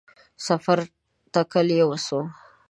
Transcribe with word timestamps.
د 0.03 0.03
سفر 0.47 0.79
تکل 1.33 1.67
یې 1.77 1.83
وسو 1.89 2.19